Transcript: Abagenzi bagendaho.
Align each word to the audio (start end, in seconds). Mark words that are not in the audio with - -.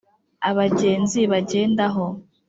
Abagenzi 0.49 1.19
bagendaho. 1.31 2.05